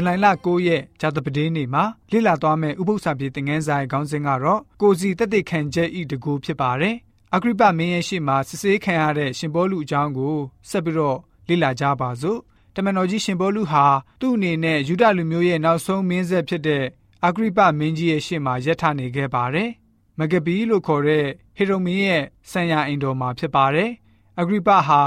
[0.00, 6.96] ဇူလိုင်လ9ရက်ဂျာတပဒေးနေ့မှာလေ့လာသွားမယ့်ဥပုသ္စာပြေသင်ခန်းစာရဲ့ခေါင်းစဉ်ကတော့ကိုစီတက်တဲ့ခံချက်ဤတကူဖြစ်ပါတယ်။
[7.34, 10.36] အဂရိပမင်းရဲ့ရှေ့မှာစစ်ဆေးခံရတဲ့ရှင်ဘောလူအကြောင်းကို
[10.70, 11.18] ဆက်ပြီးတော့
[11.48, 12.38] လေ့လာကြပါစို့။
[12.74, 13.84] တမန်တော်ကြီးရှင်ဘောလူဟာ
[14.20, 16.84] သူ့အနေနဲ့ယူဒလူမျိုးရဲ့နောက်ဆုံးမင်းဆက်ဖြစ်တဲ့
[17.24, 19.70] အဂရိပမင်းကြီးရဲ့ရှေ့မှာရက်ထနေခဲ့ပါတယ်။
[20.18, 21.26] မဂဘီလို့ခေါ်တဲ့
[21.56, 23.90] ဟေရိုမင်းရဲ့ဆံရအိမ်တော်မှာဖြစ်ပါတယ်။
[24.40, 25.00] အဂရိပဟာ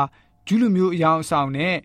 [0.47, 1.75] ဂျူးလူမျိုးအယောင်အဆောင်နဲ့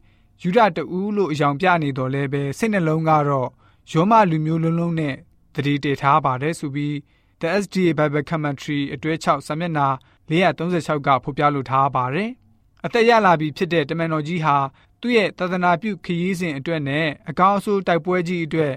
[0.43, 3.49] ယူဒတူးလို့အယောင်ပြနေတော်လဲပဲစိတ်နှလုံးကတော့
[3.93, 5.15] ယောမလူမျိုးလုံးလုံးနဲ့
[5.55, 6.95] တတိတည်ထားပါတယ်ဆိုပြီး
[7.41, 9.89] The SDA Bible Commentary အတွဲ6စာမျက်နှာ
[10.29, 12.31] 436ကဖော်ပြလိုထားပါတယ်။
[12.85, 14.57] အသက်ရလာပြီဖြစ်တဲ့တမန်တော်ကြီးဟာ
[15.01, 18.75] သူ့ရဲ့သာသနာပြုခရီးစဉ်အတွက်နဲ့အကောင်းအဆိုးတိုက်ပွဲကြီးအတွက်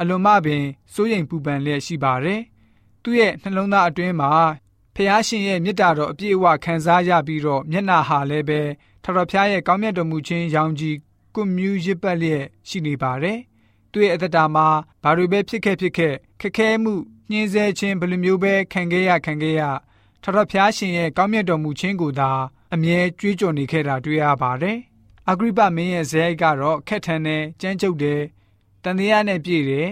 [0.00, 0.64] အလွန်မှပင်
[0.94, 2.40] စိုးရိမ်ပူပန်လျက်ရှိပါတယ်။
[3.02, 4.32] သူ့ရဲ့နှလုံးသားအတွင်းမှာ
[4.94, 8.60] ဖះရှင်ရဲ့မေတ္တာတော်အပြည့်အဝခံစားရပြီးတော့မျက်နာဟာလည်းပဲ
[9.04, 10.96] ထတော်ဖျားရဲ့ကောင်းမြတ်တော်မူခြင်းရောင်ကြီး
[11.34, 13.38] ကွန်မြူရစ်ပတ်လျက်ရှိနေပါတယ်။
[13.92, 14.66] သူ့ရဲ့အသက်တာမှာ
[15.02, 16.94] ဘာတွေပဲဖြစ်ခဲ့ဖြစ်ခဲ့ခက်ခဲမှု
[17.30, 19.62] ညှင်းဆဲခြင်းဘယ်လိုမျိုးပဲခံခဲ့ရခံခဲ့ရ
[20.22, 22.30] ထတော်ဖျားရှင်ရဲ့ကောင်းမြတ်တော်မူခြင်းကိုသာ
[22.74, 24.78] အမြဲကြွေးကြော်နေခဲ့တာတွေ့ရပါတယ်။
[25.30, 28.22] အဂရိပမင်းရဲ့ဇဲအိုက်ကတော့ခက်ထန်တယ်ကြမ်းကြုတ်တယ်
[28.84, 29.88] တန်တရားနဲ့ပြည့်တယ်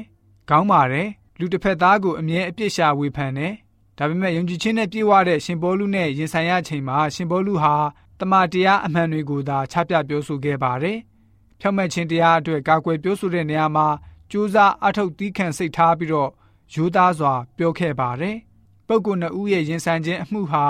[0.48, 3.54] ခေါင်းပါတယ်လူတစ်ဖက်သားကိုအမြဲအပြစ်ရှာဝေဖန်တယ်
[3.98, 7.74] ဒါပေမဲ့ယုံကြည်ခြင်းနဲ့ပြည့်ဝတဲ့ရှင်ဘောလူနဲ့ရင်ဆိုင်ရချိန်မှာရှင်ဘောလူဟာ
[8.20, 10.98] တမန်တရားအမှန်တွေကိုသာချပြပြောဆိုခဲ့ပါတယ်။
[11.60, 13.86] ဖြောင့်မတ်ခြင်းတရားအတွက်ကာကွယ်ပြောဆိုတဲ့နေရာမှာ
[14.30, 16.30] ကြိုးစားအထောက်တီးခံစိတ်ထားပြီးတော့
[16.74, 18.36] ယူသားစွာပြောခဲ့ပါတယ်။
[18.86, 20.64] ပုဂ္ဂိုလ်နှစ်ဦးရဲ့ရင်ဆိုင်ခြင်းအမှုဟာ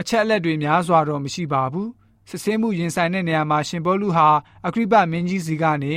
[0.00, 1.88] အချက်အလက်တွေများစွာတော့မရှိပါဘူး။
[2.30, 4.28] စစ်ဆေးမှုရင်ဆိုင်တဲ့နေရာမှာရှင်ဘောလူဟာ
[4.66, 5.94] အခရိပမင်းကြီးစီကနေ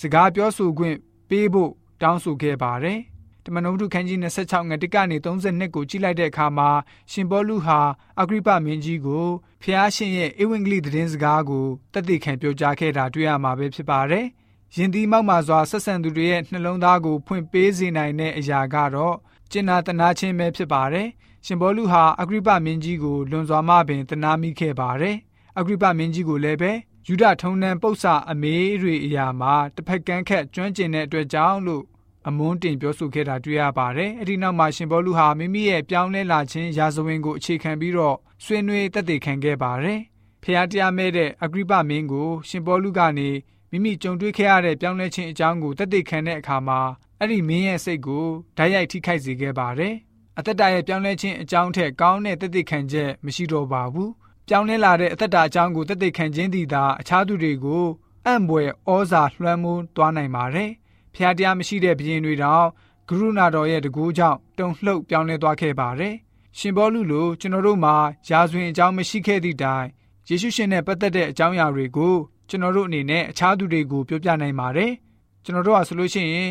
[0.00, 0.96] စကားပြောဆိုခွင့်
[1.28, 1.70] ပေးဖို့
[2.02, 3.00] တောင်းဆိုခဲ့ပါတယ်။
[3.44, 6.70] တမန်တော်ဝတ္ထုခန်းကြီး26ငွေ1ကနေ32ကိုကြည့်လိုက်တဲ့အခါမှာ
[7.12, 7.80] ရှင်ဘောလူဟာ
[8.20, 9.26] အဂရိပမင်းကြီးကို
[9.62, 14.26] ဖျားရှင်ရဲ့ဧဝံဂေလိသတင်းစကားကိုတသက်ခံပြောကြားခဲ့တာတွေ့ရမှာပဲဖြစ်ပါတယ်။
[14.76, 19.16] ယင်ဒီမောက်မာစွာဆက်ဆံသူတွေရဲ့နှလုံးသားကိုဖွင့်ပေးစေနိုင်တဲ့အရာကတော့
[19.50, 21.08] ကျင်နာတနာခြင်းပဲဖြစ်ပါတယ်။
[21.46, 25.16] ရှင်ဘောလူဟာအဂရိပမင်းကြီးကိုလွန်စွာမှပင်တနာမိခဲ့ပါတယ်။
[25.58, 26.72] အဂရိပမင်းကြီးကိုလည်းပဲ
[27.06, 31.84] ယူဒထုံနှံပု္ပ္ပာအမေးတွေအရာမှာတစ်ဖက်ကန်းခက်ကျွမ်းကျင်တဲ့အတွက်ကြောင့်လို့
[32.28, 40.00] အမွန်းတင်ပြောဆိုခဲ့တာတွေ့ရပါတယ်။အဲ့ဒီနောက်မှာရှင်ဘောလူဟာမိမိရဲ့ပြောင်းလဲလာခြင်းရာဇဝင်ကိုအခြေခံပြီးတော့ဆွေးနွေးတက်တည်ခံခဲ့ပါတယ်။
[40.42, 43.30] ဖျားတရားမဲ့တဲ့အဂရိပမင်းကို ရှင်ဘောလူကနေ
[43.70, 46.80] မိမိကြုံတွေ့ခဲ့ရတဲ့ပြောင်းလဲခြင်းအကြောင်းကိုတက်တည်ခံတဲ့အခါမှာ
[47.18, 49.94] အဲ့ဒီမင်းရဲ့စိတ်ကိုဓာတ်ရိုက်ထိခိုက်စေခဲ့ပါတယ်။
[50.38, 54.10] အသက်တာရဲ့ပြောင်းလဲခြင်းအကြောင်းထက်ကောင်းတဲ့တက်တည်ခံချက်မရှိတော့ပါဘူး။
[54.48, 57.84] ပြောင်းလဲလာတဲ့အသက်တာအကြောင်းကိုတက်တည်ခံခြင်းသည်သာအခြားသူတွေကို
[58.26, 60.70] အံ့ဘွယ်ဩဇာလွှမ်းမိုးသွားနိုင်ပါတယ်။
[61.14, 62.66] ဖျားတရားမရှိတဲ့ဘုရင်တွေတောင်
[63.08, 66.14] ဂရုဏာတော်ရဲ့တကူကြောင့်တုံလှုပ်ပြောင်းလဲသွားခဲ့ပါတယ်။
[66.58, 67.94] ရှင်ဘောလူလိုကျွန်တော်တို့မှာ
[68.28, 69.86] ယာဇဝင်အကြောင်းမရှိခဲ့သည့်တိုင်
[70.28, 72.14] ယေရှုရှင်နဲ့ပတ်သက်တဲ့အကြောင်းအရာတွေကို
[72.48, 74.92] ကျွန်တော်တို့အနေနဲ့အခြားသူတွေကိုပြောပြနိုင်ပါတယ်။
[75.44, 76.50] ကျွန်တော်တို့ကဆိုလို့ရှိရင်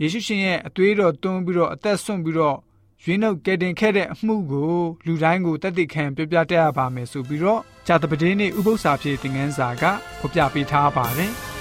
[0.00, 2.58] ယေရှုရှင်ရဲ့အသွေးတော်သွန်းပြီးတော့အသက်ဆွန့်ပြီးတော့
[3.02, 4.74] ရွေးနှုတ်ကယ်တင်ခဲ့တဲ့အမှုကို
[5.06, 9.84] လူတိုင်းကိုတသက်ခံပြောပြတတ်ရပါမယ်ဆိုပြီးတော့ဂျာတပဒေးနေ့ဥပု္ပ္ပစာဖြစ်တဲ့ငန်းစာက
[10.18, 11.32] ဖော်ပြပေးထားပါတယ်။